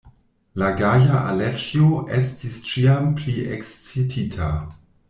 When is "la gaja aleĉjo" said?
0.61-1.91